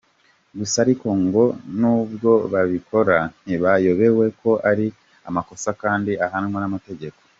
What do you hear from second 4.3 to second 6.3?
ko ari amakosa akandi